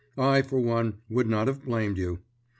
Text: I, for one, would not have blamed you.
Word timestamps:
I, 0.17 0.41
for 0.41 0.59
one, 0.59 0.95
would 1.11 1.27
not 1.27 1.47
have 1.47 1.63
blamed 1.63 1.99
you. 1.99 2.21